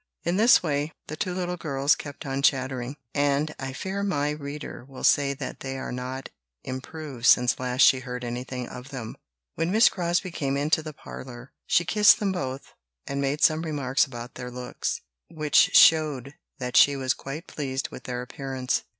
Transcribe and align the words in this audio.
In 0.23 0.37
this 0.37 0.63
way 0.63 0.93
the 1.05 1.15
two 1.15 1.31
little 1.35 1.57
girls 1.57 1.95
kept 1.95 2.25
on 2.25 2.41
chattering; 2.41 2.97
and 3.13 3.53
I 3.59 3.71
fear 3.71 4.01
my 4.01 4.31
reader 4.31 4.83
will 4.83 5.03
say 5.03 5.35
that 5.35 5.59
they 5.59 5.77
are 5.77 5.91
not 5.91 6.29
improved 6.63 7.27
since 7.27 7.59
last 7.59 7.81
she 7.81 7.99
heard 7.99 8.23
anything 8.23 8.67
of 8.67 8.89
them. 8.89 9.15
When 9.53 9.69
Miss 9.71 9.89
Crosbie 9.89 10.31
came 10.31 10.57
into 10.57 10.81
the 10.81 10.91
parlour, 10.91 11.51
she 11.67 11.85
kissed 11.85 12.19
them 12.19 12.31
both, 12.31 12.73
and 13.05 13.21
made 13.21 13.41
some 13.43 13.61
remarks 13.61 14.03
upon 14.07 14.29
their 14.33 14.49
looks, 14.49 15.01
which 15.27 15.75
showed 15.75 16.33
that 16.57 16.75
she 16.75 16.95
was 16.95 17.13
quite 17.13 17.45
pleased 17.45 17.89
with 17.89 18.05
their 18.05 18.23
appearance. 18.23 18.83